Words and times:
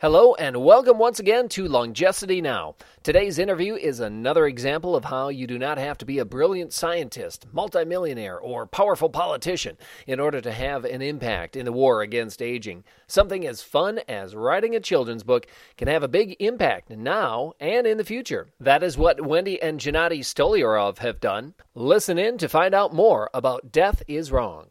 Hello, 0.00 0.32
and 0.36 0.64
welcome 0.64 0.96
once 0.96 1.20
again 1.20 1.46
to 1.50 1.68
Longevity 1.68 2.40
Now. 2.40 2.74
Today's 3.02 3.38
interview 3.38 3.74
is 3.74 4.00
another 4.00 4.46
example 4.46 4.96
of 4.96 5.04
how 5.04 5.28
you 5.28 5.46
do 5.46 5.58
not 5.58 5.76
have 5.76 5.98
to 5.98 6.06
be 6.06 6.18
a 6.18 6.24
brilliant 6.24 6.72
scientist, 6.72 7.44
multimillionaire, 7.52 8.38
or 8.38 8.66
powerful 8.66 9.10
politician 9.10 9.76
in 10.06 10.18
order 10.18 10.40
to 10.40 10.52
have 10.52 10.86
an 10.86 11.02
impact 11.02 11.54
in 11.54 11.66
the 11.66 11.72
war 11.72 12.00
against 12.00 12.40
aging. 12.40 12.82
Something 13.08 13.46
as 13.46 13.60
fun 13.60 14.00
as 14.08 14.34
writing 14.34 14.74
a 14.74 14.80
children's 14.80 15.22
book 15.22 15.46
can 15.76 15.88
have 15.88 16.02
a 16.02 16.08
big 16.08 16.34
impact 16.40 16.88
now 16.88 17.52
and 17.60 17.86
in 17.86 17.98
the 17.98 18.02
future. 18.02 18.48
That 18.58 18.82
is 18.82 18.96
what 18.96 19.20
Wendy 19.20 19.60
and 19.60 19.78
Gennady 19.78 20.20
Stolyarov 20.20 20.96
have 21.00 21.20
done. 21.20 21.52
Listen 21.74 22.18
in 22.18 22.38
to 22.38 22.48
find 22.48 22.74
out 22.74 22.94
more 22.94 23.28
about 23.34 23.70
Death 23.70 24.02
is 24.08 24.32
Wrong. 24.32 24.68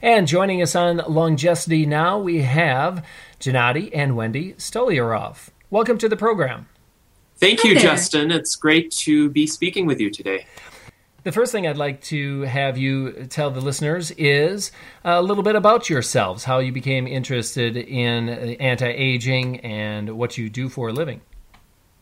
And 0.00 0.28
joining 0.28 0.62
us 0.62 0.76
on 0.76 0.98
Longevity 1.08 1.84
Now, 1.84 2.20
we 2.20 2.42
have 2.42 3.04
Gennady 3.40 3.90
and 3.92 4.16
Wendy 4.16 4.52
Stolyarov. 4.52 5.48
Welcome 5.70 5.98
to 5.98 6.08
the 6.08 6.16
program. 6.16 6.68
Thank 7.38 7.64
you, 7.64 7.76
Justin. 7.76 8.30
It's 8.30 8.54
great 8.54 8.92
to 8.92 9.28
be 9.30 9.48
speaking 9.48 9.86
with 9.86 9.98
you 9.98 10.08
today. 10.10 10.46
The 11.24 11.32
first 11.32 11.50
thing 11.50 11.66
I'd 11.66 11.76
like 11.76 12.00
to 12.02 12.42
have 12.42 12.78
you 12.78 13.26
tell 13.26 13.50
the 13.50 13.60
listeners 13.60 14.12
is 14.12 14.70
a 15.04 15.20
little 15.20 15.42
bit 15.42 15.56
about 15.56 15.90
yourselves, 15.90 16.44
how 16.44 16.60
you 16.60 16.70
became 16.70 17.08
interested 17.08 17.76
in 17.76 18.28
anti 18.28 18.86
aging, 18.86 19.58
and 19.60 20.16
what 20.16 20.38
you 20.38 20.48
do 20.48 20.68
for 20.68 20.90
a 20.90 20.92
living. 20.92 21.22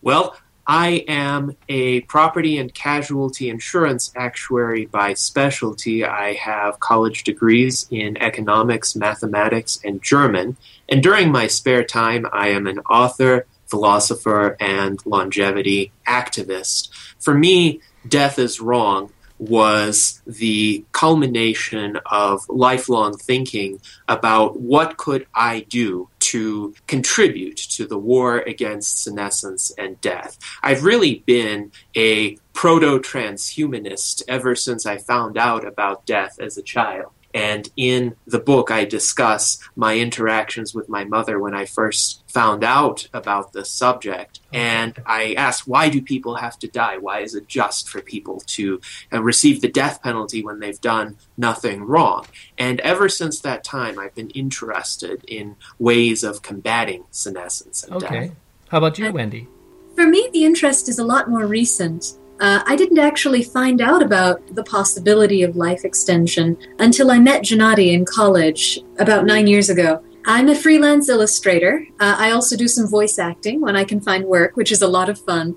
Well, 0.02 0.36
I 0.66 1.05
am 1.06 1.56
a 1.69 2.01
property 2.02 2.59
and 2.59 2.75
casualty 2.75 3.48
insurance 3.48 4.12
actuary 4.16 4.87
by 4.87 5.15
specialty. 5.15 6.05
I 6.05 6.34
have 6.34 6.80
college 6.80 7.23
degrees 7.23 7.87
in 7.91 8.16
economics, 8.20 8.97
mathematics, 8.97 9.79
and 9.84 10.02
German. 10.02 10.56
And 10.89 11.02
during 11.02 11.30
my 11.30 11.47
spare 11.47 11.84
time, 11.84 12.27
I 12.33 12.48
am 12.48 12.66
an 12.66 12.80
author, 12.80 13.47
philosopher, 13.66 14.56
and 14.59 15.05
longevity 15.06 15.92
activist. 16.06 16.89
For 17.20 17.34
me, 17.34 17.80
death 18.08 18.39
is 18.39 18.61
wrong 18.61 19.12
was 19.39 20.23
the 20.27 20.84
culmination 20.92 21.98
of 22.06 22.48
lifelong 22.48 23.17
thinking 23.17 23.80
about 24.08 24.58
what 24.58 24.97
could 24.97 25.27
I 25.34 25.61
do 25.69 26.08
to 26.32 26.74
contribute 26.86 27.56
to 27.56 27.86
the 27.86 27.98
war 27.98 28.38
against 28.38 29.02
senescence 29.02 29.72
and 29.78 30.00
death. 30.00 30.38
I've 30.62 30.84
really 30.84 31.22
been 31.27 31.72
a 31.96 32.36
proto 32.52 32.98
transhumanist 32.98 34.22
ever 34.27 34.55
since 34.55 34.86
I 34.86 34.98
found 34.98 35.38
out 35.38 35.66
about 35.66 36.06
death 36.06 36.38
as 36.41 36.56
a 36.56 36.62
child. 36.62 37.12
And 37.37 37.69
in 37.77 38.17
the 38.27 38.39
book, 38.39 38.70
I 38.70 38.87
discuss 38.87 39.59
my 39.77 39.98
interactions 39.98 40.75
with 40.75 40.89
my 40.89 41.05
mother 41.05 41.39
when 41.39 41.53
I 41.55 41.67
first 41.67 42.25
found 42.29 42.65
out 42.65 43.09
about 43.12 43.53
this 43.53 43.70
subject. 43.70 44.41
And 44.55 44.98
I 45.05 45.34
ask, 45.34 45.67
why 45.67 45.91
do 45.91 46.01
people 46.01 46.37
have 46.37 46.59
to 46.61 46.67
die? 46.67 46.97
Why 46.97 47.20
is 47.20 47.34
it 47.34 47.47
just 47.47 47.91
for 47.91 48.01
people 48.01 48.41
to 48.47 48.81
uh, 49.12 49.23
receive 49.23 49.61
the 49.61 49.69
death 49.69 50.03
penalty 50.03 50.42
when 50.42 50.61
they've 50.61 50.81
done 50.81 51.19
nothing 51.37 51.83
wrong? 51.83 52.25
And 52.57 52.81
ever 52.81 53.07
since 53.11 53.39
that 53.41 53.64
time, 53.64 53.98
I've 53.98 54.14
been 54.14 54.31
interested 54.31 55.23
in 55.29 55.57
ways 55.79 56.25
of 56.25 56.41
combating 56.41 57.05
senescence 57.11 57.84
and 57.84 58.03
okay. 58.03 58.29
death. 58.29 58.37
How 58.69 58.79
about 58.79 58.98
you, 58.98 59.12
Wendy? 59.12 59.47
For 59.95 60.07
me, 60.07 60.31
the 60.33 60.47
interest 60.47 60.89
is 60.89 60.98
a 60.98 61.05
lot 61.05 61.29
more 61.29 61.47
recent. 61.47 62.17
Uh, 62.39 62.62
I 62.67 62.77
didn't 62.77 62.98
actually 62.98 63.42
find 63.42 63.81
out 63.81 64.03
about 64.03 64.55
the 64.55 64.62
possibility 64.62 65.42
of 65.42 65.56
life 65.56 65.84
extension 65.84 66.56
until 66.79 67.11
I 67.11 67.19
met 67.19 67.42
Gennady 67.42 67.92
in 67.92 68.05
college 68.05 68.79
about 68.98 69.25
nine 69.25 69.47
years 69.47 69.70
ago. 69.70 70.03
I'm 70.27 70.48
a 70.48 70.55
freelance 70.55 71.09
illustrator. 71.09 71.87
Uh, 72.01 72.17
I 72.19 72.33
also 72.33 72.57
do 72.57 72.69
some 72.69 72.89
voice 72.89 73.19
acting 73.19 73.61
when 73.61 73.77
I 73.77 73.84
can 73.84 74.01
find 74.01 74.25
work, 74.25 74.57
which 74.57 74.73
is 74.73 74.83
a 74.83 74.89
lot 74.89 75.09
of 75.09 75.20
fun. 75.20 75.57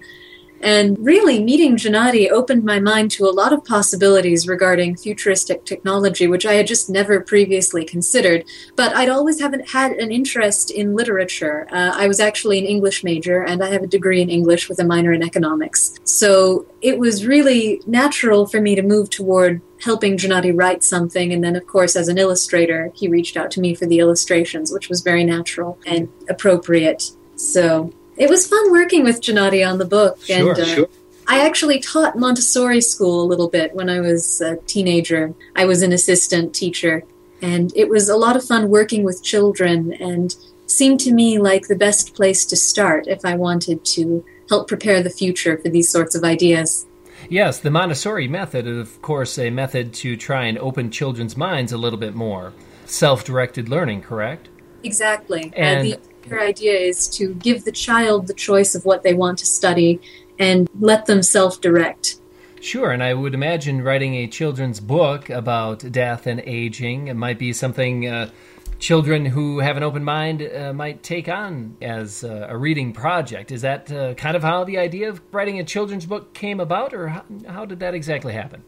And 0.62 0.98
really, 1.00 1.42
meeting 1.44 1.78
Gennady 1.78 2.30
opened 2.30 2.64
my 2.64 2.80
mind 2.80 3.12
to 3.12 3.26
a 3.26 3.32
lot 3.32 3.54
of 3.54 3.64
possibilities 3.64 4.48
regarding 4.48 4.98
futuristic 4.98 5.66
technology, 5.66 6.28
which 6.28 6.46
I 6.46 6.54
had 6.54 6.68
just 6.68 6.90
never 6.90 7.22
previously 7.22 7.86
considered. 7.86 8.46
But 8.76 8.96
I'd 8.96 9.10
always 9.10 9.40
haven't 9.40 9.70
had 9.70 9.94
an 9.94 10.12
interest 10.12 10.72
in 10.72 10.96
literature. 10.96 11.68
Uh, 11.72 11.94
I 11.96 12.08
was 12.08 12.20
actually 12.20 12.60
an 12.60 12.66
English 12.66 13.04
major, 13.04 13.44
and 13.44 13.64
I 13.64 13.70
have 13.70 13.84
a 13.84 13.88
degree 13.88 14.22
in 14.22 14.30
English 14.30 14.70
with 14.70 14.80
a 14.80 14.84
minor 14.84 15.14
in 15.14 15.24
economics. 15.24 15.96
So 16.04 16.66
it 16.82 17.00
was 17.00 17.26
really 17.26 17.82
natural 17.86 18.46
for 18.46 18.62
me 18.62 18.76
to 18.76 18.82
move 18.82 19.10
toward 19.10 19.62
helping 19.82 20.18
Gennady 20.18 20.58
write 20.58 20.84
something. 20.84 21.32
And 21.32 21.44
then, 21.44 21.56
of 21.56 21.66
course, 21.68 21.96
as 21.96 22.08
an 22.10 22.18
illustrator, 22.18 22.92
he 22.94 23.08
reached 23.08 23.38
out 23.38 23.52
to 23.52 23.62
me 23.62 23.76
for 23.76 23.86
the 23.86 24.00
illustrations, 24.00 24.72
which 24.72 24.90
was 24.90 25.02
very 25.02 25.24
natural 25.24 25.80
and 25.86 26.10
appropriate. 26.28 27.12
So 27.36 27.94
it 28.20 28.30
was 28.30 28.46
fun 28.46 28.72
working 28.72 29.04
with 29.04 29.22
Gennady 29.22 29.68
on 29.68 29.78
the 29.78 29.86
book. 29.86 30.24
Sure, 30.24 30.52
and 30.52 30.60
uh, 30.60 30.66
sure. 30.66 30.90
I 31.28 31.46
actually 31.46 31.80
taught 31.80 32.18
Montessori 32.18 32.82
school 32.82 33.22
a 33.22 33.28
little 33.28 33.50
bit 33.50 33.74
when 33.74 33.90
I 33.90 34.02
was 34.02 34.42
a 34.42 34.58
teenager. 34.58 35.34
I 35.56 35.66
was 35.66 35.82
an 35.82 35.94
assistant 35.94 36.54
teacher, 36.54 37.04
and 37.42 37.72
it 37.76 37.88
was 37.88 38.10
a 38.10 38.18
lot 38.18 38.36
of 38.36 38.44
fun 38.44 38.70
working 38.70 39.04
with 39.04 39.24
children 39.24 39.94
and 39.94 40.36
seemed 40.66 41.00
to 41.02 41.14
me 41.14 41.40
like 41.40 41.68
the 41.68 41.76
best 41.76 42.14
place 42.14 42.46
to 42.48 42.56
start 42.56 43.08
if 43.08 43.26
I 43.26 43.36
wanted 43.36 43.86
to 43.86 44.24
help 44.50 44.68
prepare 44.68 45.02
the 45.02 45.10
future 45.10 45.58
for 45.58 45.70
these 45.70 45.90
sorts 45.90 46.16
of 46.16 46.24
ideas. 46.24 46.86
Yes, 47.30 47.60
the 47.60 47.72
Montessori 47.72 48.28
method 48.28 48.66
is, 48.66 48.78
of 48.78 49.02
course, 49.02 49.38
a 49.38 49.50
method 49.50 49.94
to 49.96 50.18
try 50.18 50.46
and 50.46 50.58
open 50.58 50.90
children's 50.90 51.38
minds 51.38 51.72
a 51.72 51.78
little 51.78 52.00
bit 52.00 52.16
more. 52.16 52.54
Self 52.86 53.24
directed 53.24 53.70
learning, 53.70 54.02
correct? 54.02 54.50
Exactly. 54.84 55.54
And- 55.56 55.88
the 55.94 56.00
entire 56.24 56.42
idea 56.42 56.74
is 56.74 57.08
to 57.10 57.34
give 57.36 57.66
the 57.66 57.72
child 57.72 58.28
the 58.28 58.34
choice 58.34 58.76
of 58.76 58.86
what 58.86 59.04
they 59.04 59.14
want 59.14 59.38
to 59.40 59.46
study 59.46 60.00
and 60.38 60.70
let 60.80 61.06
them 61.06 61.22
self 61.22 61.60
direct. 61.62 62.20
Sure, 62.62 62.92
and 62.92 63.02
I 63.02 63.14
would 63.14 63.34
imagine 63.34 63.82
writing 63.82 64.16
a 64.16 64.28
children's 64.28 64.80
book 64.80 65.30
about 65.30 65.90
death 65.92 66.28
and 66.28 66.42
aging 66.42 67.08
it 67.08 67.14
might 67.14 67.40
be 67.40 67.54
something 67.54 68.08
uh, 68.08 68.30
children 68.80 69.26
who 69.26 69.60
have 69.60 69.78
an 69.78 69.84
open 69.84 70.04
mind 70.04 70.42
uh, 70.42 70.74
might 70.74 71.04
take 71.04 71.30
on 71.30 71.78
as 71.82 72.24
uh, 72.24 72.48
a 72.50 72.58
reading 72.58 72.92
project. 72.94 73.52
Is 73.52 73.62
that 73.62 73.92
uh, 73.92 74.14
kind 74.16 74.36
of 74.36 74.44
how 74.44 74.64
the 74.64 74.78
idea 74.78 75.10
of 75.10 75.22
writing 75.32 75.60
a 75.60 75.64
children's 75.64 76.06
book 76.06 76.34
came 76.34 76.60
about, 76.60 76.94
or 76.94 77.10
how, 77.10 77.24
how 77.48 77.66
did 77.66 77.80
that 77.80 77.94
exactly 77.94 78.34
happen? 78.34 78.64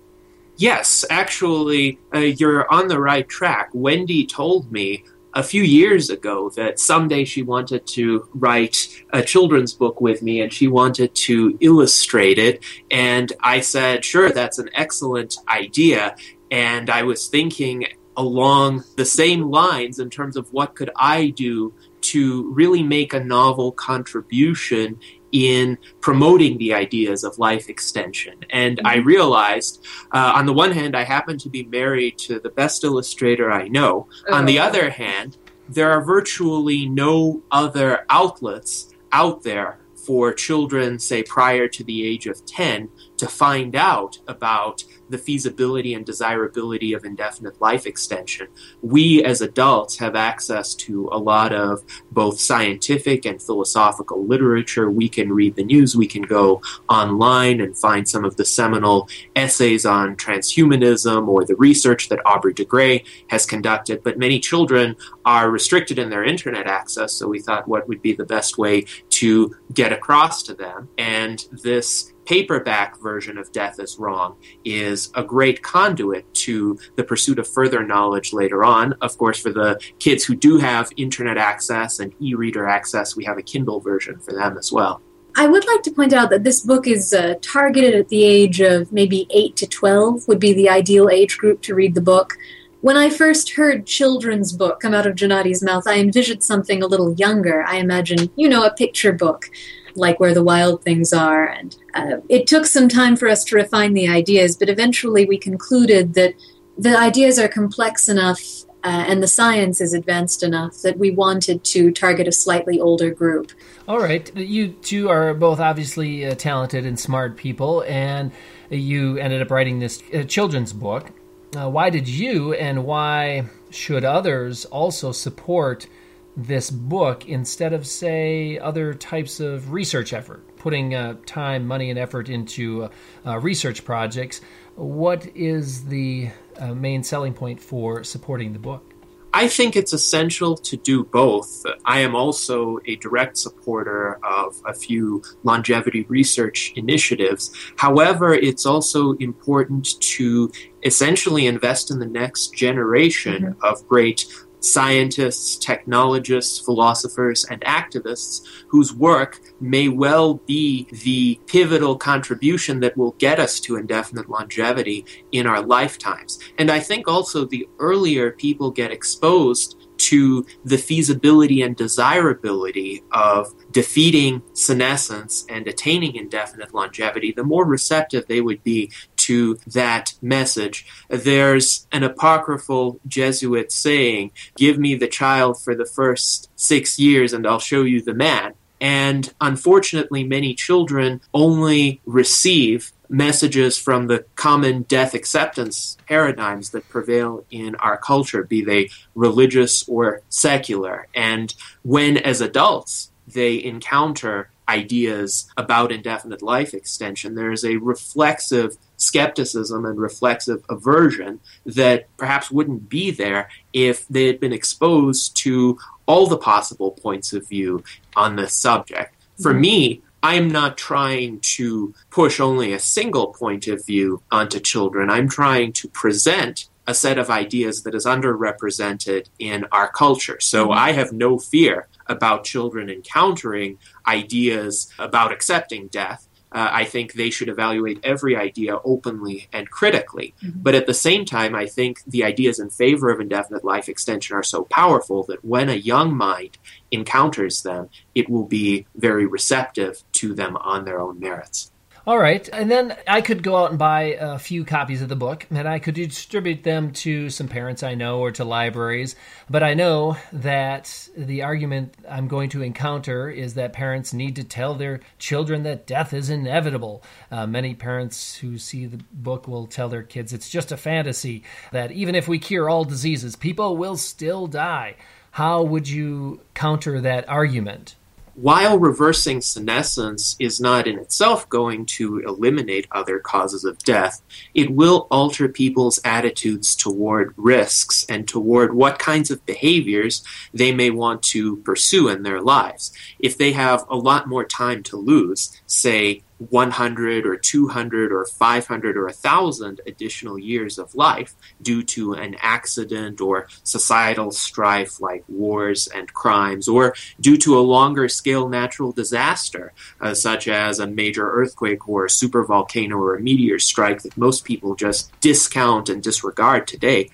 Yes, 0.58 1.06
actually, 1.10 1.98
uh, 2.14 2.20
you're 2.20 2.72
on 2.72 2.88
the 2.88 3.00
right 3.00 3.28
track. 3.28 3.72
Wendy 3.74 4.26
told 4.26 4.72
me 4.72 5.04
a 5.34 5.44
few 5.44 5.64
years 5.64 6.10
ago 6.10 6.50
that 6.56 6.80
someday 6.80 7.24
she 7.24 7.42
wanted 7.42 7.86
to 7.88 8.28
write 8.34 9.04
a 9.12 9.22
children's 9.22 9.74
book 9.74 10.02
with 10.02 10.22
me 10.22 10.42
and 10.42 10.52
she 10.52 10.68
wanted 10.68 11.16
to 11.16 11.58
illustrate 11.62 12.38
it. 12.38 12.64
And 12.90 13.32
I 13.42 13.62
said, 13.62 14.04
sure, 14.04 14.32
that's 14.32 14.60
an 14.60 14.70
excellent 14.74 15.38
idea. 15.48 16.16
And 16.50 16.90
I 16.90 17.04
was 17.04 17.28
thinking 17.28 17.86
along 18.18 18.84
the 18.98 19.06
same 19.06 19.50
lines 19.50 20.00
in 20.00 20.10
terms 20.10 20.36
of 20.36 20.52
what 20.52 20.76
could 20.76 20.90
I 20.96 21.30
do 21.30 21.74
to 22.14 22.52
really 22.54 22.84
make 22.84 23.14
a 23.14 23.24
novel 23.24 23.72
contribution 23.72 25.00
in 25.32 25.78
promoting 26.02 26.58
the 26.58 26.74
ideas 26.74 27.24
of 27.24 27.38
life 27.40 27.70
extension. 27.70 28.36
And 28.50 28.82
I 28.84 28.98
realized, 28.98 29.86
uh, 30.12 30.34
on 30.36 30.46
the 30.46 30.52
one 30.54 30.72
hand, 30.72 30.96
I 30.96 31.04
happen 31.04 31.38
to 31.40 31.50
be 31.50 31.64
married 31.64 32.18
to 32.28 32.40
the 32.40 32.50
best 32.50 32.84
illustrator 32.84 33.50
I 33.52 33.70
know. 33.70 34.08
On 34.32 34.46
the 34.46 34.60
Oh. 34.60 34.64
other 34.64 34.90
hand, 34.90 35.38
there 35.70 35.90
are 35.90 36.04
virtually 36.04 36.86
no 36.86 37.42
other 37.50 38.06
outlets 38.10 38.94
out 39.14 39.44
there 39.44 39.80
for 40.06 40.34
children, 40.34 41.00
say, 41.00 41.24
prior 41.24 41.68
to 41.70 41.84
the 41.84 42.06
age 42.06 42.26
of 42.28 42.44
10, 42.46 42.90
to 43.18 43.28
find 43.28 43.76
out 43.76 44.18
about 44.28 44.84
the 45.12 45.18
feasibility 45.18 45.94
and 45.94 46.06
desirability 46.06 46.94
of 46.94 47.06
indefinite 47.06 47.62
life 47.62 47.86
extension. 47.86 48.48
We 48.82 49.24
as 49.24 49.42
adults 49.42 49.98
have 49.98 50.16
access 50.16 50.74
to 50.76 51.10
a 51.12 51.18
lot 51.18 51.54
of 51.54 51.84
both 52.12 52.40
scientific 52.40 53.26
and 53.26 53.42
philosophical 53.42 54.26
literature. 54.26 54.90
We 54.90 55.10
can 55.10 55.32
read 55.32 55.56
the 55.56 55.64
news, 55.64 55.96
we 55.96 56.08
can 56.08 56.24
go 56.24 56.62
online 56.90 57.62
and 57.62 57.78
find 57.78 58.08
some 58.08 58.26
of 58.26 58.38
the 58.38 58.46
seminal 58.46 59.10
essays 59.36 59.86
on 59.86 60.16
transhumanism 60.16 61.28
or 61.28 61.46
the 61.46 61.56
research 61.56 62.10
that 62.10 62.26
Aubrey 62.26 62.54
de 62.54 62.66
Grey 62.66 63.04
has 63.28 63.46
conducted. 63.46 64.04
But 64.04 64.18
many 64.18 64.40
children 64.40 64.96
are 65.26 65.50
restricted 65.50 66.00
in 66.00 66.10
their 66.10 66.24
internet 66.24 66.68
access, 66.68 67.14
so 67.14 67.28
we 67.28 67.40
thought 67.40 67.68
what 67.68 67.88
would 67.88 68.02
be 68.02 68.14
the 68.14 68.26
best 68.26 68.58
way 68.58 68.86
to 69.10 69.56
get 69.74 69.92
across 69.92 70.44
to 70.44 70.54
them. 70.54 70.90
And 70.98 71.46
this 71.52 72.14
paperback 72.26 72.98
version 73.00 73.38
of 73.38 73.52
Death 73.52 73.80
is 73.80 73.98
Wrong 73.98 74.38
is 74.64 75.12
a 75.16 75.24
great 75.24 75.62
conduit 75.62 76.32
to 76.36 76.78
the 76.96 77.04
pursuit 77.04 77.40
of 77.40 77.48
further 77.48 77.84
knowledge 77.84 78.34
later 78.34 78.64
on. 78.64 78.94
Of 79.02 79.18
course, 79.18 79.40
for 79.40 79.52
the 79.52 79.80
kids 80.00 80.24
who 80.24 80.36
do 80.36 80.58
have 80.58 80.90
internet 80.98 81.38
access 81.38 82.00
and 82.00 82.14
e 82.20 82.36
reader 82.36 82.68
access, 82.68 83.16
we 83.16 83.24
have 83.26 83.38
a 83.38 83.42
Kindle 83.42 83.80
version 83.80 84.20
for 84.20 84.34
them 84.34 84.58
as 84.58 84.72
well. 84.72 85.02
I 85.36 85.48
would 85.48 85.66
like 85.66 85.82
to 85.84 85.92
point 85.92 86.14
out 86.14 86.30
that 86.32 86.44
this 86.44 86.62
book 86.62 86.88
is 86.88 87.14
uh, 87.14 87.36
targeted 87.42 87.96
at 87.96 88.10
the 88.10 88.24
age 88.24 88.60
of 88.60 88.92
maybe 88.92 89.28
8 89.30 89.56
to 89.58 89.68
12, 89.68 90.28
would 90.28 90.40
be 90.40 90.54
the 90.54 90.70
ideal 90.70 91.10
age 91.10 91.38
group 91.38 91.62
to 91.62 91.76
read 91.76 91.96
the 91.96 92.02
book. 92.02 92.38
when 92.82 92.98
I 92.98 93.12
first 93.12 93.52
heard 93.52 93.86
children's 93.86 94.52
book 94.52 94.80
come 94.80 94.94
out 94.94 95.06
of 95.06 95.16
Gennady's 95.16 95.64
mouth, 95.64 95.88
I 95.88 96.00
envisioned 96.00 96.44
something 96.44 96.82
a 96.82 96.88
little 96.88 97.14
younger. 97.14 97.64
I 97.64 97.76
imagine, 97.76 98.32
you 98.36 98.50
know, 98.50 98.66
a 98.66 98.74
picture 98.74 99.14
book, 99.14 99.52
like 99.96 100.20
Where 100.20 100.34
the 100.34 100.44
Wild 100.44 100.84
Things 100.84 101.14
Are. 101.14 101.46
And 101.48 101.76
uh, 101.94 102.18
it 102.30 102.48
took 102.48 102.66
some 102.66 102.90
time 102.90 103.16
for 103.16 103.28
us 103.28 103.44
to 103.46 103.56
refine 103.56 103.94
the 103.94 104.08
ideas, 104.08 104.56
but 104.56 104.70
eventually 104.70 105.26
we 105.26 105.38
concluded 105.38 106.14
that 106.16 106.34
the 106.78 106.98
ideas 106.98 107.38
are 107.38 107.48
complex 107.48 108.10
enough 108.10 108.66
uh, 108.84 109.06
and 109.08 109.22
the 109.22 109.28
science 109.28 109.80
is 109.80 109.94
advanced 109.94 110.42
enough 110.42 110.82
that 110.82 110.98
we 110.98 111.12
wanted 111.12 111.64
to 111.64 111.92
target 111.92 112.28
a 112.28 112.32
slightly 112.32 112.80
older 112.80 113.12
group. 113.12 113.52
All 113.88 114.00
right. 114.00 114.36
You 114.36 114.70
two 114.70 115.10
are 115.10 115.34
both 115.34 115.60
obviously 115.60 116.26
uh, 116.26 116.34
talented 116.36 116.86
and 116.86 117.00
smart 117.00 117.38
people, 117.38 117.84
and 117.88 118.32
you 118.70 119.18
ended 119.18 119.42
up 119.42 119.52
writing 119.52 119.80
this 119.80 120.02
uh, 120.14 120.24
children's 120.24 120.74
book. 120.74 121.12
Uh, 121.56 121.70
why 121.70 121.90
did 121.90 122.08
you 122.08 122.54
and 122.54 122.86
why 122.86 123.46
should 123.70 124.06
others 124.06 124.66
also 124.66 125.12
support 125.12 125.88
this 126.36 126.70
book 126.70 127.28
instead 127.28 127.74
of, 127.74 127.86
say, 127.86 128.58
other 128.60 128.94
types 128.94 129.40
of 129.40 129.72
research 129.72 130.14
effort, 130.14 130.56
putting 130.58 130.96
uh, 130.96 131.16
time, 131.26 131.68
money, 131.68 131.90
and 131.90 132.00
effort 132.00 132.30
into 132.30 132.84
uh, 132.84 132.90
uh, 133.26 133.40
research 133.40 133.84
projects? 133.84 134.42
What 134.76 135.28
is 135.36 135.86
the 135.86 136.30
uh, 136.58 136.74
main 136.74 137.04
selling 137.04 137.34
point 137.34 137.60
for 137.60 138.04
supporting 138.04 138.54
the 138.54 138.60
book? 138.60 138.92
I 139.34 139.48
think 139.48 139.78
it's 139.78 139.94
essential 139.94 140.58
to 140.58 140.76
do 140.76 141.06
both. 141.06 141.66
I 141.86 142.00
am 142.00 142.16
also 142.16 142.80
a 142.86 142.98
direct 142.98 143.38
supporter 143.38 144.20
of 144.26 144.62
a 144.66 144.74
few 144.74 145.24
longevity 145.44 146.06
research 146.10 146.74
initiatives. 146.76 147.52
However, 147.78 148.34
it's 148.34 148.66
also 148.66 149.14
important 149.14 150.00
to 150.02 150.52
essentially 150.84 151.48
invest 151.48 151.92
in 151.92 152.00
the 152.00 152.08
next 152.08 152.54
generation 152.54 153.44
mm-hmm. 153.44 153.64
of 153.64 153.88
great 153.88 154.26
scientists, 154.62 155.58
technologists, 155.58 156.60
philosophers, 156.60 157.46
and 157.46 157.62
activists 157.62 158.42
whose 158.68 158.94
work 158.94 159.40
may 159.60 159.90
well 159.90 160.36
be 160.36 160.88
the 161.04 161.40
pivotal 161.48 161.98
contribution 161.98 162.80
that 162.80 162.96
will 162.96 163.12
get 163.14 163.40
us 163.40 163.60
to 163.60 163.76
indefinite 163.76 164.30
longevity 164.30 165.06
in 165.32 165.46
our 165.46 165.62
lifetimes. 165.62 166.40
And 166.58 166.72
I 166.72 166.80
think 166.80 167.08
also 167.08 167.46
the 167.46 167.68
earlier 167.80 168.32
people 168.32 168.72
get 168.72 168.92
exposed 168.92 169.88
to 169.98 170.46
the 170.66 170.78
feasibility 170.78 171.62
and 171.62 171.76
desirability 171.76 173.04
of 173.12 173.54
defeating 173.72 174.42
senescence 174.54 175.46
and 175.48 175.68
attaining 175.68 176.16
indefinite 176.16 176.74
longevity, 176.74 177.32
the 177.32 177.44
more 177.44 177.66
receptive 177.66 178.26
they 178.26 178.42
would 178.42 178.64
be 178.64 178.92
to 179.22 179.58
that 179.68 180.14
message. 180.22 180.86
There's 181.10 181.88
an 181.92 182.04
apocryphal 182.04 183.00
Jesuit 183.08 183.72
saying, 183.72 184.32
Give 184.56 184.78
me 184.78 184.96
the 184.96 185.08
child 185.08 185.62
for 185.62 185.76
the 185.76 185.86
first 185.86 186.50
six 186.56 187.00
years 187.00 187.34
and 187.34 187.46
I'll 187.46 187.60
show 187.60 187.84
you 187.84 188.02
the 188.02 188.14
man. 188.14 188.54
And 188.80 189.32
unfortunately, 189.40 190.24
many 190.24 190.56
children 190.56 191.22
only 191.36 192.02
receive 192.06 192.92
messages 193.12 193.78
from 193.78 194.08
the 194.08 194.26
common 194.36 194.84
death 194.84 195.14
acceptance 195.14 195.98
paradigms 196.08 196.72
that 196.72 196.90
prevail 196.90 197.44
in 197.52 197.76
our 197.76 197.98
culture, 197.98 198.44
be 198.44 198.64
they 198.64 198.90
religious 199.14 199.88
or 199.88 200.22
secular. 200.30 201.08
And 201.14 201.54
when, 201.84 202.18
as 202.18 202.42
adults, 202.42 203.12
they 203.28 203.64
encounter 203.64 204.50
ideas 204.68 205.48
about 205.58 205.92
indefinite 205.92 206.42
life 206.42 206.74
extension, 206.74 207.36
there 207.36 207.52
is 207.52 207.66
a 207.66 207.78
reflexive 207.78 208.78
skepticism 208.98 209.86
and 209.86 210.00
reflexive 210.00 210.64
aversion 210.70 211.40
that 211.66 212.06
perhaps 212.18 212.52
wouldn't 212.52 212.88
be 212.88 213.12
there 213.12 213.50
if 213.74 214.08
they 214.08 214.28
had 214.28 214.40
been 214.40 214.54
exposed 214.54 215.36
to 215.38 215.78
all 216.06 216.28
the 216.28 216.38
possible 216.38 216.92
points 216.92 217.34
of 217.34 217.48
view 217.48 217.84
on 218.16 218.36
this 218.36 218.54
subject. 218.54 219.16
For 219.42 219.52
mm-hmm. 219.52 219.62
me, 219.62 220.02
I'm 220.24 220.50
not 220.50 220.78
trying 220.78 221.40
to 221.40 221.96
push 222.12 222.40
only 222.40 222.74
a 222.74 222.80
single 222.80 223.28
point 223.28 223.68
of 223.68 223.86
view 223.86 224.22
onto 224.32 224.60
children. 224.60 225.10
I'm 225.10 225.28
trying 225.28 225.74
to 225.74 225.88
present 225.88 226.68
a 226.88 226.94
set 226.94 227.18
of 227.18 227.30
ideas 227.30 227.84
that 227.84 227.96
is 227.96 228.06
underrepresented 228.06 229.28
in 229.40 229.66
our 229.72 229.90
culture. 229.90 230.40
So 230.40 230.66
mm-hmm. 230.66 230.78
I 230.78 230.92
have 230.92 231.12
no 231.12 231.40
fear 231.40 231.88
about 232.08 232.44
children 232.44 232.90
encountering 232.90 233.78
ideas 234.12 234.92
about 235.00 235.32
accepting 235.32 235.88
death 235.88 236.28
uh, 236.54 236.70
I 236.72 236.84
think 236.84 237.14
they 237.14 237.30
should 237.30 237.48
evaluate 237.48 238.00
every 238.04 238.36
idea 238.36 238.78
openly 238.84 239.48
and 239.54 239.70
critically. 239.70 240.34
Mm-hmm. 240.44 240.60
But 240.62 240.76
at 240.76 240.86
the 240.86 240.94
same 240.94 241.24
time, 241.24 241.56
I 241.56 241.66
think 241.66 242.04
the 242.06 242.26
ideas 242.26 242.60
in 242.60 242.70
favor 242.70 243.10
of 243.10 243.22
indefinite 243.22 243.64
life 243.64 243.88
extension 243.88 244.36
are 244.36 244.44
so 244.44 244.66
powerful 244.66 245.24
that 245.24 245.46
when 245.46 245.70
a 245.70 245.76
young 245.76 246.16
mind 246.16 246.58
encounters 246.92 247.62
them, 247.64 247.90
it 248.16 248.30
will 248.30 248.46
be 248.46 248.86
very 248.96 249.26
receptive 249.26 250.04
to 250.14 250.34
them 250.34 250.58
on 250.58 250.84
their 250.84 251.00
own 251.00 251.20
merits. 251.20 251.71
All 252.08 252.18
right. 252.18 252.50
And 252.52 252.72
then 252.72 252.98
I 253.08 253.22
could 253.22 253.44
go 253.44 253.56
out 253.56 253.70
and 253.70 253.78
buy 253.78 254.18
a 254.20 254.40
few 254.40 254.66
copies 254.66 255.04
of 255.04 255.10
the 255.10 255.16
book 255.16 255.46
and 255.52 255.68
I 255.68 255.78
could 255.78 255.94
distribute 255.94 256.64
them 256.64 256.94
to 256.94 257.30
some 257.30 257.48
parents 257.48 257.84
I 257.84 257.94
know 257.94 258.22
or 258.22 258.32
to 258.32 258.44
libraries. 258.44 259.16
But 259.52 259.62
I 259.62 259.76
know 259.76 260.18
that 260.34 261.10
the 261.16 261.44
argument 261.44 261.94
I'm 262.10 262.28
going 262.28 262.50
to 262.52 262.64
encounter 262.64 263.30
is 263.30 263.54
that 263.54 263.74
parents 263.74 264.14
need 264.14 264.36
to 264.38 264.44
tell 264.44 264.74
their 264.74 265.02
children 265.20 265.62
that 265.62 265.86
death 265.86 266.12
is 266.12 266.32
inevitable. 266.32 267.04
Uh, 267.30 267.46
many 267.46 267.76
parents 267.76 268.36
who 268.36 268.58
see 268.58 268.88
the 268.88 269.04
book 269.14 269.48
will 269.48 269.68
tell 269.68 269.88
their 269.88 270.02
kids 270.02 270.34
it's 270.34 270.50
just 270.50 270.72
a 270.72 270.78
fantasy, 270.78 271.44
that 271.72 271.92
even 271.92 272.16
if 272.16 272.28
we 272.28 272.40
cure 272.40 272.68
all 272.68 272.84
diseases, 272.84 273.36
people 273.36 273.78
will 273.78 273.96
still 273.96 274.48
die. 274.48 274.96
How 275.30 275.62
would 275.62 275.88
you 275.88 276.42
counter 276.56 277.00
that 277.02 277.30
argument? 277.30 277.96
While 278.36 278.80
reversing 278.80 279.42
senescence 279.42 280.36
is 280.40 280.60
not 280.60 280.88
in 280.88 280.98
itself 280.98 281.48
going 281.50 281.86
to 281.86 282.20
eliminate 282.20 282.88
other 282.92 283.20
causes 283.20 283.64
of 283.66 283.78
death, 283.80 284.22
it 284.54 284.72
will 284.72 285.08
alter 285.12 285.48
people's 285.50 286.00
attitudes 286.06 286.76
toward 286.76 287.34
risks 287.38 288.06
and 288.08 288.28
toward 288.28 288.74
what 288.74 289.00
kinds 289.00 289.32
of 289.32 289.46
behaviors 289.46 290.24
they 290.54 290.72
may 290.72 290.90
want 290.90 291.24
to 291.24 291.58
pursue 291.58 292.08
in 292.08 292.24
their 292.24 292.42
lives. 292.42 292.92
If 293.20 293.38
they 293.38 293.52
have 293.52 293.86
a 293.90 293.98
lot 293.98 294.28
more 294.28 294.46
time 294.46 294.84
to 294.84 294.98
lose, 294.98 295.62
say 295.66 296.24
100 296.50 297.26
or 297.26 297.38
200 297.38 298.12
or 298.12 298.26
500 298.26 298.98
or 298.98 299.06
1,000 299.06 299.82
additional 299.86 300.40
years 300.40 300.80
of 300.80 300.96
life 300.96 301.36
due 301.62 301.84
to 301.84 302.14
an 302.14 302.36
accident 302.42 303.22
or 303.22 303.48
societal 303.64 304.32
strife 304.32 305.00
like 305.00 305.24
wars 305.28 305.88
and 305.88 306.12
crimes, 306.14 306.68
or 306.68 306.96
due 307.20 307.38
to 307.38 307.58
a 307.58 307.62
longer 307.62 308.10
scale 308.10 308.50
natural 308.50 308.92
disaster, 308.92 309.72
uh, 310.00 310.14
such 310.14 310.48
as 310.48 310.80
a 310.80 310.88
major 310.88 311.30
earthquake 311.32 311.88
or 311.88 312.06
a 312.06 312.10
supervolcano 312.10 312.96
or 312.96 313.16
a 313.16 313.22
meteor 313.22 313.60
strike 313.60 314.02
that 314.02 314.18
most 314.18 314.44
people 314.44 314.76
just 314.76 315.12
discount 315.22 315.90
and 315.90 316.02
disregard 316.02 316.66
today 316.68 317.10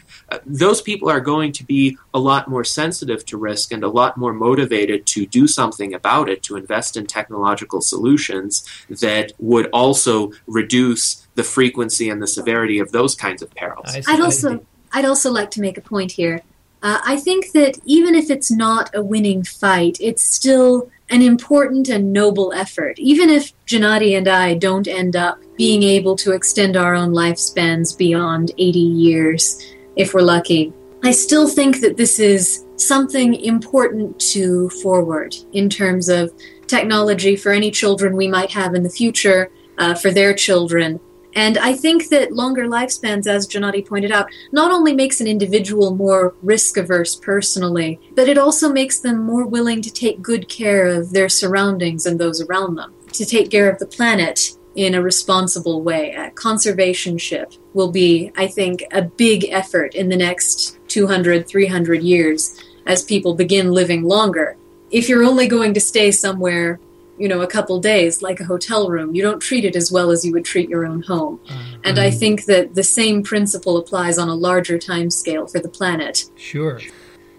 those 0.45 0.81
people 0.81 1.09
are 1.09 1.21
going 1.21 1.51
to 1.53 1.63
be 1.63 1.97
a 2.13 2.19
lot 2.19 2.47
more 2.47 2.63
sensitive 2.63 3.25
to 3.25 3.37
risk 3.37 3.71
and 3.71 3.83
a 3.83 3.87
lot 3.87 4.17
more 4.17 4.33
motivated 4.33 5.05
to 5.07 5.25
do 5.25 5.47
something 5.47 5.93
about 5.93 6.29
it, 6.29 6.43
to 6.43 6.55
invest 6.55 6.97
in 6.97 7.05
technological 7.05 7.81
solutions 7.81 8.65
that 8.89 9.31
would 9.39 9.67
also 9.67 10.31
reduce 10.45 11.27
the 11.35 11.43
frequency 11.43 12.09
and 12.09 12.21
the 12.21 12.27
severity 12.27 12.79
of 12.79 12.91
those 12.91 13.15
kinds 13.15 13.41
of 13.41 13.53
perils. 13.55 13.95
I'd 14.07 14.21
also 14.21 14.65
I'd 14.91 15.05
also 15.05 15.31
like 15.31 15.51
to 15.51 15.61
make 15.61 15.77
a 15.77 15.81
point 15.81 16.11
here. 16.11 16.41
Uh, 16.83 16.99
I 17.05 17.17
think 17.17 17.51
that 17.53 17.79
even 17.85 18.15
if 18.15 18.29
it's 18.29 18.51
not 18.51 18.93
a 18.93 19.01
winning 19.01 19.43
fight, 19.43 19.97
it's 19.99 20.23
still 20.23 20.89
an 21.09 21.21
important 21.21 21.89
and 21.89 22.13
noble 22.13 22.53
effort. 22.53 22.99
Even 22.99 23.29
if 23.29 23.53
Gennady 23.65 24.17
and 24.17 24.27
I 24.27 24.53
don't 24.53 24.87
end 24.87 25.15
up 25.15 25.39
being 25.55 25.83
able 25.83 26.15
to 26.17 26.33
extend 26.33 26.75
our 26.75 26.93
own 26.93 27.13
lifespans 27.13 27.97
beyond 27.97 28.51
80 28.57 28.79
years, 28.79 29.73
if 29.97 30.13
we're 30.13 30.21
lucky. 30.21 30.73
I 31.03 31.11
still 31.11 31.47
think 31.47 31.81
that 31.81 31.97
this 31.97 32.19
is 32.19 32.65
something 32.75 33.35
important 33.35 34.19
to 34.19 34.69
forward 34.69 35.35
in 35.53 35.69
terms 35.69 36.09
of 36.09 36.31
technology 36.67 37.35
for 37.35 37.51
any 37.51 37.71
children 37.71 38.15
we 38.15 38.27
might 38.27 38.51
have 38.51 38.75
in 38.75 38.83
the 38.83 38.89
future, 38.89 39.51
uh, 39.77 39.93
for 39.93 40.11
their 40.11 40.33
children. 40.33 40.99
And 41.35 41.59
I 41.59 41.73
think 41.73 42.09
that 42.09 42.31
longer 42.31 42.67
lifespans, 42.67 43.27
as 43.27 43.47
Gennady 43.47 43.85
pointed 43.87 44.11
out, 44.11 44.27
not 44.51 44.71
only 44.71 44.93
makes 44.93 45.21
an 45.21 45.27
individual 45.27 45.93
more 45.95 46.33
risk 46.41 46.77
averse 46.77 47.15
personally, 47.15 47.99
but 48.15 48.27
it 48.27 48.39
also 48.39 48.73
makes 48.73 48.99
them 48.99 49.21
more 49.21 49.45
willing 49.45 49.81
to 49.83 49.93
take 49.93 50.21
good 50.21 50.49
care 50.49 50.87
of 50.87 51.11
their 51.13 51.29
surroundings 51.29 52.07
and 52.07 52.19
those 52.19 52.41
around 52.41 52.75
them, 52.75 52.93
to 53.13 53.23
take 53.23 53.51
care 53.51 53.69
of 53.69 53.77
the 53.77 53.85
planet 53.85 54.56
in 54.77 54.93
a 54.93 55.01
responsible 55.01 55.81
way. 55.81 56.15
Uh, 56.15 56.29
conservationship 56.29 57.57
will 57.73 57.91
be, 57.91 58.31
I 58.37 58.45
think, 58.45 58.83
a 58.91 59.01
big 59.01 59.45
effort 59.49 59.95
in 59.95 60.09
the 60.09 60.15
next 60.15 60.77
200, 60.87 61.47
300 61.47 62.03
years 62.03 62.63
as 62.85 63.03
people 63.03 63.33
begin 63.33 63.71
living 63.71 64.03
longer. 64.03 64.55
If 64.91 65.09
you're 65.09 65.23
only 65.23 65.47
going 65.47 65.73
to 65.73 65.81
stay 65.81 66.11
somewhere 66.11 66.79
you 67.17 67.27
know, 67.27 67.41
a 67.41 67.47
couple 67.47 67.79
days 67.79 68.21
like 68.21 68.39
a 68.39 68.43
hotel 68.43 68.89
room. 68.89 69.15
You 69.15 69.23
don't 69.23 69.39
treat 69.39 69.65
it 69.65 69.75
as 69.75 69.91
well 69.91 70.11
as 70.11 70.23
you 70.23 70.31
would 70.33 70.45
treat 70.45 70.69
your 70.69 70.85
own 70.85 71.01
home. 71.01 71.39
Mm-hmm. 71.47 71.81
And 71.83 71.97
I 71.97 72.11
think 72.11 72.45
that 72.45 72.75
the 72.75 72.83
same 72.83 73.23
principle 73.23 73.77
applies 73.77 74.19
on 74.19 74.29
a 74.29 74.35
larger 74.35 74.77
time 74.77 75.09
scale 75.09 75.47
for 75.47 75.59
the 75.59 75.67
planet. 75.67 76.29
Sure. 76.35 76.79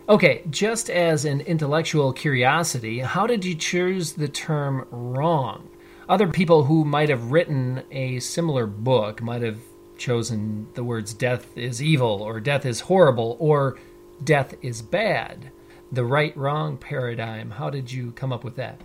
Okay, 0.09 0.43
just 0.51 0.91
as 0.91 1.25
an 1.25 1.43
intellectual 1.43 2.13
curiosity, 2.13 2.99
how 2.99 3.25
did 3.25 3.45
you 3.45 3.55
choose 3.55 4.15
the 4.15 4.27
term 4.27 4.89
wrong? 4.91 5.69
Other 6.09 6.29
people 6.29 6.65
who 6.65 6.85
might 6.87 7.11
have 7.11 7.31
written 7.31 7.83
a 7.91 8.19
similar 8.21 8.67
book 8.67 9.21
might 9.21 9.43
have 9.43 9.61
chosen 9.99 10.67
the 10.75 10.85
words 10.85 11.13
death 11.13 11.57
is 11.57 11.83
evil 11.83 12.23
or 12.23 12.41
death 12.41 12.65
is 12.65 12.81
horrible 12.81 13.37
or 13.39 13.79
death 14.25 14.55
is 14.63 14.81
bad. 14.81 15.51
The 15.93 16.05
right 16.05 16.35
wrong 16.37 16.79
paradigm, 16.79 17.51
how 17.51 17.69
did 17.69 17.93
you 17.93 18.13
come 18.13 18.33
up 18.33 18.43
with 18.43 18.57
that? 18.57 18.81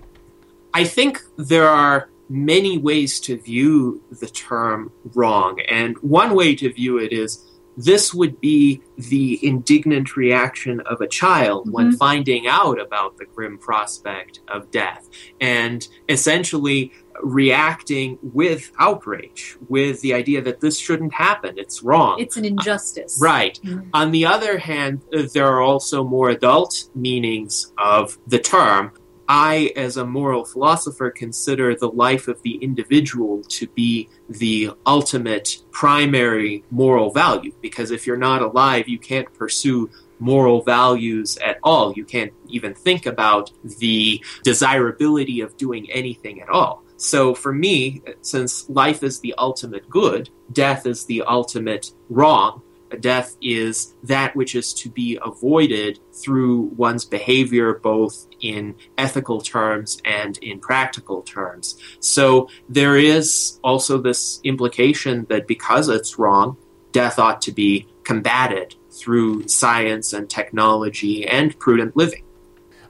I 0.73 0.83
think 0.83 1.21
there 1.37 1.69
are 1.69 2.09
many 2.29 2.77
ways 2.77 3.19
to 3.21 3.37
view 3.37 4.01
the 4.19 4.27
term 4.27 4.91
wrong. 5.13 5.61
And 5.69 5.97
one 5.99 6.35
way 6.35 6.55
to 6.55 6.73
view 6.73 6.97
it 6.97 7.13
is 7.13 7.45
this 7.77 8.13
would 8.13 8.39
be 8.39 8.81
the 8.97 9.39
indignant 9.45 10.15
reaction 10.15 10.79
of 10.81 11.01
a 11.01 11.07
child 11.07 11.63
mm-hmm. 11.63 11.71
when 11.71 11.91
finding 11.93 12.47
out 12.47 12.79
about 12.79 13.17
the 13.17 13.25
grim 13.25 13.57
prospect 13.57 14.41
of 14.47 14.69
death. 14.71 15.09
And 15.41 15.87
essentially, 16.09 16.91
reacting 17.21 18.17
with 18.21 18.71
outrage, 18.79 19.57
with 19.69 20.01
the 20.01 20.13
idea 20.13 20.41
that 20.41 20.59
this 20.59 20.77
shouldn't 20.79 21.13
happen, 21.13 21.57
it's 21.57 21.83
wrong. 21.83 22.19
It's 22.19 22.37
an 22.37 22.45
injustice. 22.45 23.21
Uh, 23.21 23.25
right. 23.25 23.59
Mm-hmm. 23.63 23.89
On 23.93 24.11
the 24.11 24.25
other 24.25 24.57
hand, 24.57 25.01
there 25.33 25.47
are 25.47 25.61
also 25.61 26.03
more 26.03 26.29
adult 26.29 26.89
meanings 26.95 27.73
of 27.77 28.17
the 28.27 28.39
term. 28.39 28.91
I, 29.27 29.71
as 29.77 29.95
a 29.95 30.05
moral 30.05 30.43
philosopher, 30.43 31.09
consider 31.09 31.75
the 31.75 31.87
life 31.87 32.27
of 32.27 32.41
the 32.41 32.55
individual 32.55 33.41
to 33.43 33.67
be 33.67 34.09
the 34.27 34.71
ultimate 34.85 35.59
primary 35.71 36.65
moral 36.71 37.09
value. 37.11 37.53
Because 37.61 37.91
if 37.91 38.05
you're 38.05 38.17
not 38.17 38.41
alive, 38.41 38.89
you 38.89 38.99
can't 38.99 39.33
pursue 39.33 39.89
moral 40.19 40.61
values 40.61 41.37
at 41.37 41.57
all. 41.63 41.93
You 41.93 42.05
can't 42.05 42.33
even 42.47 42.73
think 42.73 43.05
about 43.05 43.51
the 43.79 44.23
desirability 44.43 45.41
of 45.41 45.55
doing 45.57 45.89
anything 45.91 46.41
at 46.41 46.49
all. 46.49 46.83
So 47.03 47.35
for 47.35 47.51
me, 47.51 48.01
since 48.21 48.69
life 48.69 49.03
is 49.03 49.19
the 49.19 49.35
ultimate 49.37 49.89
good, 49.89 50.29
death 50.53 50.85
is 50.85 51.05
the 51.05 51.23
ultimate 51.23 51.91
wrong, 52.09 52.61
death 53.01 53.35
is 53.41 53.93
that 54.03 54.33
which 54.37 54.55
is 54.55 54.73
to 54.75 54.89
be 54.89 55.19
avoided 55.21 55.99
through 56.13 56.61
one's 56.77 57.03
behavior, 57.03 57.73
both 57.73 58.27
in 58.39 58.75
ethical 58.97 59.41
terms 59.41 60.01
and 60.05 60.37
in 60.37 60.61
practical 60.61 61.21
terms. 61.23 61.77
So 61.99 62.47
there 62.69 62.95
is 62.97 63.59
also 63.65 63.97
this 63.97 64.39
implication 64.45 65.25
that 65.29 65.45
because 65.45 65.89
it's 65.89 66.17
wrong, 66.17 66.55
death 66.93 67.19
ought 67.19 67.41
to 67.41 67.51
be 67.51 67.85
combated 68.05 68.75
through 68.91 69.49
science 69.49 70.13
and 70.13 70.29
technology 70.29 71.27
and 71.27 71.57
prudent 71.59 71.97
living. 71.97 72.23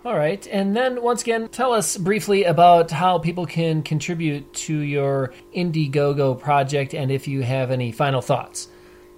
All 0.05 0.17
right. 0.17 0.45
And 0.47 0.75
then 0.75 1.01
once 1.01 1.21
again, 1.21 1.47
tell 1.47 1.71
us 1.71 1.95
briefly 1.95 2.43
about 2.43 2.91
how 2.91 3.19
people 3.19 3.45
can 3.45 3.81
contribute 3.83 4.51
to 4.53 4.77
your 4.77 5.33
Indiegogo 5.55 6.37
project 6.37 6.93
and 6.93 7.09
if 7.09 7.25
you 7.25 7.41
have 7.43 7.71
any 7.71 7.93
final 7.93 8.21
thoughts. 8.21 8.67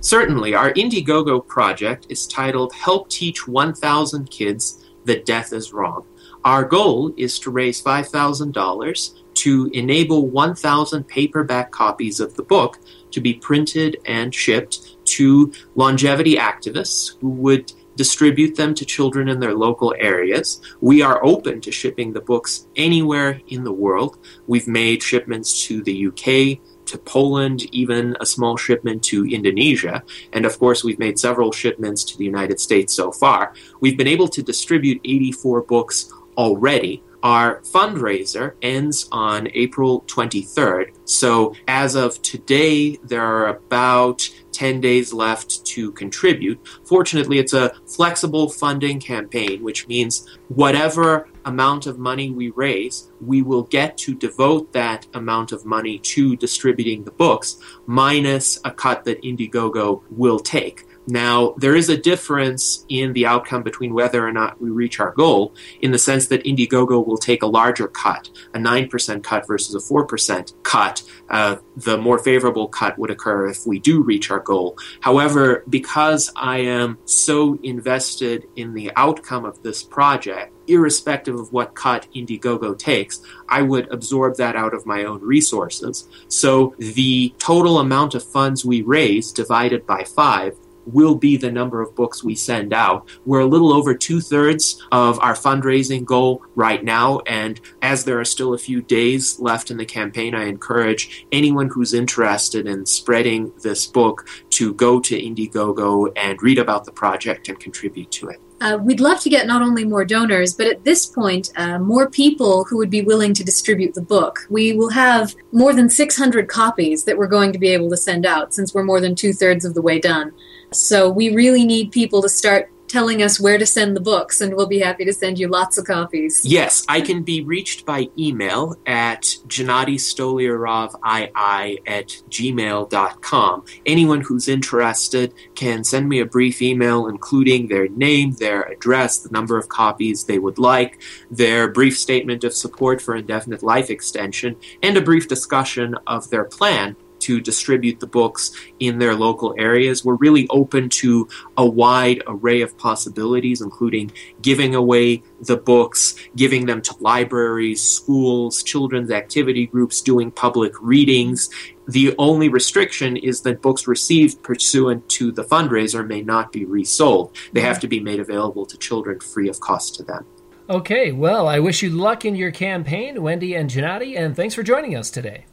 Certainly. 0.01 0.54
Our 0.54 0.72
Indiegogo 0.74 1.46
project 1.48 2.06
is 2.10 2.27
titled 2.27 2.72
Help 2.74 3.10
Teach 3.10 3.48
1,000 3.48 4.30
Kids 4.30 4.86
That 5.06 5.25
Death 5.25 5.54
is 5.54 5.74
Wrong. 5.74 6.06
Our 6.44 6.63
goal 6.63 7.12
is 7.18 7.39
to 7.39 7.50
raise 7.50 7.82
$5,000 7.82 9.24
to 9.34 9.70
enable 9.74 10.27
1,000 10.27 11.04
paperback 11.08 11.72
copies 11.72 12.20
of 12.20 12.36
the 12.36 12.44
book 12.44 12.77
to 13.10 13.20
be 13.20 13.34
printed 13.34 13.98
and 14.06 14.36
shipped 14.36 15.04
to 15.06 15.51
longevity 15.74 16.36
activists 16.36 17.18
who 17.20 17.30
would 17.30 17.72
distribute 17.96 18.56
them 18.56 18.74
to 18.75 18.86
children 18.86 19.28
in 19.30 19.40
their 19.40 19.54
local 19.54 19.94
areas. 20.00 20.62
We 20.82 21.02
are 21.02 21.24
open 21.25 21.62
to 21.62 21.72
shipping 21.72 22.14
the 22.14 22.22
books 22.22 22.68
anywhere 22.75 23.42
in 23.48 23.64
the 23.64 23.74
world. 23.74 24.18
We've 24.48 24.68
made 24.68 25.02
shipments 25.02 25.66
to 25.68 25.84
the 25.84 26.08
UK, 26.08 26.60
to 26.86 26.98
Poland, 26.98 27.64
even 27.74 28.16
a 28.20 28.25
small 28.25 28.58
shipment 28.58 29.04
to 29.06 29.25
Indonesia. 29.25 30.04
And 30.34 30.46
of 30.46 30.58
course, 30.60 30.84
we've 30.84 31.00
made 31.00 31.20
several 31.20 31.52
shipments 31.52 32.04
to 32.06 32.18
the 32.18 32.25
United 32.25 32.60
States 32.60 32.94
so 32.94 33.12
far. 33.12 33.54
We've 33.80 33.98
been 33.98 34.08
able 34.08 34.28
to 34.30 34.44
distribute 34.44 35.02
84 35.04 35.64
books 35.64 36.12
already. 36.38 37.04
Our 37.24 37.62
fundraiser 37.62 38.54
ends 38.62 39.08
on 39.12 39.50
April 39.56 40.02
23rd. 40.02 40.92
So 41.06 41.56
as 41.68 41.96
of 41.96 42.22
today, 42.22 42.98
there 42.98 43.24
are 43.24 43.48
about 43.48 44.30
10 44.55 44.79
days 44.81 45.13
left 45.13 45.65
to 45.65 45.91
contribute. 45.91 46.59
Fortunately, 46.85 47.39
it's 47.39 47.53
a 47.53 47.74
flexible 47.85 48.50
funding 48.50 49.00
campaign, 49.00 49.62
which 49.62 49.88
means 49.88 50.27
whatever 50.47 51.27
amount 51.43 51.85
of 51.85 52.00
money 52.00 52.31
we 52.31 52.50
raise, 52.51 53.12
we 53.22 53.41
will 53.41 53.63
get 53.63 53.98
to 54.00 54.13
devote 54.13 54.74
that 54.74 55.07
amount 55.13 55.51
of 55.51 55.65
money 55.65 56.00
to 56.00 56.36
distributing 56.36 57.03
the 57.03 57.12
books, 57.12 57.57
minus 57.86 58.60
a 58.65 58.72
cut 58.72 59.03
that 59.05 59.22
Indiegogo 59.22 60.01
will 60.10 60.39
take. 60.39 60.86
Now, 61.07 61.53
there 61.57 61.75
is 61.75 61.89
a 61.89 61.98
difference 61.98 62.86
in 62.89 63.13
the 63.13 63.27
outcome 63.27 63.62
between 63.63 63.93
whether 63.93 64.25
or 64.25 64.31
not 64.31 64.60
we 64.60 64.72
reach 64.72 65.00
our 65.00 65.12
goal, 65.12 65.53
in 65.81 65.91
the 65.91 66.00
sense 66.00 66.27
that 66.27 66.43
Indiegogo 66.43 67.05
will 67.05 67.17
take 67.17 67.43
a 67.43 67.48
larger 67.48 67.88
cut, 67.88 68.29
a 68.53 68.57
9% 68.57 69.24
cut 69.24 69.48
versus 69.48 69.75
a 69.75 69.93
4% 69.93 70.53
cut. 70.63 71.03
Uh, 71.29 71.57
the 71.77 71.98
more 71.98 72.17
favorable 72.17 72.67
cut 72.67 72.98
would 72.98 73.12
occur 73.12 73.48
if 73.48 73.67
we 73.67 73.79
do 73.79 74.01
reach 74.01 74.31
our 74.31 74.39
goal. 74.39 74.77
However, 75.01 75.63
because 75.69 76.31
I 76.36 76.60
am 76.60 76.98
so 77.05 77.60
invested 77.62 78.48
in 78.55 78.74
the 78.74 78.91
outcome 78.95 79.45
of 79.45 79.62
this 79.62 79.84
project, 79.84 80.53
irrespective 80.67 81.36
of 81.36 81.51
what 81.53 81.75
cut 81.75 82.07
Indiegogo 82.15 82.77
takes, 82.77 83.04
I 83.50 83.62
would 83.62 83.91
absorb 83.91 84.38
that 84.38 84.55
out 84.55 84.74
of 84.74 84.85
my 84.85 85.05
own 85.05 85.21
resources. 85.21 86.07
So 86.27 86.75
the 86.79 87.33
total 87.38 87.79
amount 87.79 88.15
of 88.15 88.24
funds 88.24 88.65
we 88.65 88.81
raise 88.81 89.31
divided 89.31 89.85
by 89.85 90.03
five 90.03 90.57
will 90.85 91.15
be 91.15 91.38
the 91.38 91.51
number 91.51 91.81
of 91.81 91.95
books 91.95 92.24
we 92.24 92.35
send 92.35 92.74
out. 92.74 93.09
We're 93.25 93.41
a 93.41 93.45
little 93.45 93.74
over 93.74 93.95
two 93.95 94.21
thirds 94.21 94.81
of 94.91 95.19
our 95.19 95.33
fundraising 95.33 96.05
goal 96.05 96.43
right 96.55 96.83
now, 96.83 97.19
and 97.25 97.59
as 97.81 98.03
there 98.03 98.19
are 98.19 98.25
still 98.25 98.53
a 98.53 98.59
few 98.59 98.81
days 98.81 99.39
left 99.39 99.71
in 99.71 99.77
the 99.77 99.85
campaign, 99.85 100.35
I 100.35 100.45
encourage 100.45 101.25
anyone 101.31 101.69
who's 101.69 101.93
interested 101.93 102.67
in 102.67 102.85
spreading 102.85 103.51
this 103.63 103.88
book 103.88 104.27
to 104.51 104.74
go 104.74 105.00
to 105.00 105.19
Indiegogo 105.19 106.12
and 106.15 106.41
read 106.41 106.59
about 106.59 106.85
the 106.85 106.91
project 106.91 107.50
and 107.50 107.59
contribute 107.59 108.12
to 108.12 108.29
it. 108.29 108.39
Uh, 108.62 108.77
we'd 108.81 109.01
love 109.01 109.19
to 109.19 109.29
get 109.29 109.47
not 109.47 109.62
only 109.62 109.83
more 109.83 110.05
donors, 110.05 110.53
but 110.53 110.67
at 110.67 110.83
this 110.83 111.05
point, 111.05 111.51
uh, 111.57 111.77
more 111.77 112.09
people 112.09 112.63
who 112.63 112.77
would 112.77 112.89
be 112.89 113.01
willing 113.01 113.33
to 113.33 113.43
distribute 113.43 113.93
the 113.93 114.01
book. 114.01 114.47
We 114.50 114.74
will 114.74 114.89
have 114.89 115.35
more 115.51 115.74
than 115.74 115.89
600 115.89 116.47
copies 116.47 117.03
that 117.03 117.17
we're 117.17 117.27
going 117.27 117.51
to 117.51 117.59
be 117.59 117.69
able 117.69 117.89
to 117.89 117.97
send 117.97 118.25
out 118.25 118.53
since 118.53 118.74
we're 118.74 118.83
more 118.83 119.01
than 119.01 119.13
two 119.13 119.33
thirds 119.33 119.65
of 119.65 119.74
the 119.74 119.81
way 119.81 120.00
done. 120.00 120.31
So 120.71 121.09
we 121.09 121.35
really 121.35 121.65
need 121.65 121.91
people 121.91 122.21
to 122.21 122.29
start 122.29 122.71
telling 122.88 123.22
us 123.22 123.39
where 123.39 123.58
to 123.58 123.65
send 123.65 123.96
the 123.96 124.01
books, 124.01 124.42
and 124.42 124.56
we'll 124.56 124.68
be 124.68 124.80
happy 124.80 125.06
to 125.06 125.13
send 125.13 125.39
you 125.39 125.48
lots 125.48 125.77
of 125.77 125.86
copies. 125.86 126.46
Yes, 126.46 126.86
I 126.88 127.01
can 127.01 127.24
be 127.24 127.44
reached 127.44 127.86
by 127.86 128.10
email 128.18 128.75
at 128.86 129.24
gennadystolyarovii 129.48 131.80
at 131.88 132.08
gmail.com. 132.30 133.65
Anyone 133.86 134.22
who's 134.22 134.48
interested 134.48 135.34
can 135.56 135.84
send 135.84 136.10
me 136.10 136.20
a 136.20 136.25
brief 136.25 136.62
email 136.62 137.08
including 137.08 137.68
their 137.68 137.88
name, 137.88 138.34
their 138.34 138.63
address, 138.63 139.20
the 139.20 139.30
number 139.30 139.58
of 139.58 139.70
copies 139.70 140.25
they 140.25 140.39
would 140.39 140.58
like, 140.58 141.01
their 141.32 141.68
brief 141.68 141.98
statement 141.98 142.44
of 142.44 142.54
support 142.54 143.01
for 143.01 143.15
indefinite 143.15 143.63
life 143.63 143.89
extension, 143.89 144.56
and 144.82 144.98
a 144.98 145.01
brief 145.01 145.27
discussion 145.27 145.96
of 146.08 146.30
their 146.30 146.46
plan 146.46 146.96
to 147.25 147.41
distribute 147.41 148.00
the 148.00 148.08
books 148.08 148.51
in 148.79 149.00
their 149.00 149.15
local 149.15 149.55
areas. 149.58 150.05
We're 150.05 150.15
really 150.15 150.48
open 150.50 150.89
to 151.01 151.27
a 151.58 151.65
wide 151.65 152.22
array 152.27 152.62
of 152.62 152.77
possibilities, 152.77 153.62
including 153.62 154.12
giving 154.41 154.75
away 154.75 155.24
the 155.41 155.58
books, 155.58 156.15
giving 156.36 156.67
them 156.67 156.82
to 156.84 156.96
libraries, 157.00 157.82
schools, 157.82 158.62
children's 158.62 159.12
activity 159.12 159.65
groups, 159.65 160.01
doing 160.01 160.29
public 160.29 160.74
readings. 160.82 161.50
The 161.88 162.13
only 162.17 162.50
restriction 162.50 163.17
is 163.17 163.41
that 163.41 163.62
books 163.62 163.88
received 163.88 164.44
pursuant 164.44 165.08
to 165.10 165.32
the 165.32 165.44
fundraiser 165.44 166.08
may 166.08 166.22
not 166.22 166.51
be 166.51 166.65
resold. 166.65 167.36
They 167.53 167.62
have 167.62 167.79
to 167.79 167.88
be 167.88 168.00
made 168.00 168.20
available 168.20 168.65
to 168.67 168.77
children 168.77 169.20
free 169.20 169.50
of 169.50 169.60
cost 169.60 169.96
to 169.96 170.03
them. 170.03 170.25
Okay, 170.67 171.12
well, 171.12 171.48
I 171.48 171.60
wish 171.60 171.84
you 171.84 171.91
luck 171.91 172.25
in 172.25 172.36
your 172.36 172.51
campaign, 172.51 173.22
Wendy 173.22 173.53
and 173.53 173.70
Gennady, 173.70 174.17
and 174.17 174.36
thanks 174.36 174.55
for 174.55 174.63
joining 174.63 174.96
us 174.96 175.12
today. 175.12 175.46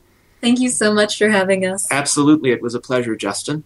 Thank 0.42 0.58
you 0.60 0.68
so 0.68 0.92
much 0.92 1.16
for 1.16 1.28
having 1.28 1.64
us. 1.64 1.90
Absolutely. 1.90 2.50
It 2.50 2.60
was 2.60 2.74
a 2.74 2.80
pleasure, 2.80 3.16
Justin. 3.16 3.64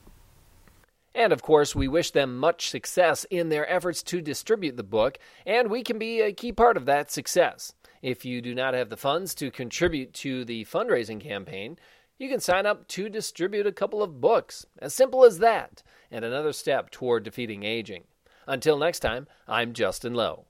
And 1.15 1.33
of 1.33 1.41
course, 1.41 1.75
we 1.75 1.89
wish 1.89 2.11
them 2.11 2.37
much 2.37 2.69
success 2.69 3.25
in 3.31 3.49
their 3.49 3.69
efforts 3.73 4.03
to 4.05 4.21
distribute 4.21 4.77
the 4.77 4.83
book, 4.83 5.19
and 5.47 5.71
we 5.71 5.83
can 5.83 5.99
be 5.99 6.21
a 6.21 6.35
key 6.35 6.53
part 6.53 6.77
of 6.77 6.85
that 6.85 7.11
success. 7.11 7.73
If 8.03 8.27
you 8.27 8.43
do 8.43 8.55
not 8.55 8.75
have 8.75 8.91
the 8.91 8.99
funds 8.99 9.35
to 9.37 9.51
contribute 9.51 10.13
to 10.15 10.45
the 10.45 10.67
fundraising 10.67 11.19
campaign, 11.19 11.79
you 12.19 12.29
can 12.29 12.41
sign 12.41 12.67
up 12.67 12.87
to 12.89 13.09
distribute 13.09 13.67
a 13.67 13.73
couple 13.73 14.03
of 14.03 14.21
books. 14.21 14.67
As 14.79 14.93
simple 14.93 15.25
as 15.25 15.39
that, 15.39 15.83
and 16.11 16.23
another 16.23 16.53
step 16.53 16.91
toward 16.91 17.25
defeating 17.25 17.63
aging. 17.63 18.05
Until 18.47 18.77
next 18.77 19.01
time, 19.01 19.27
I'm 19.49 19.73
Justin 19.73 20.13
Lowe. 20.13 20.45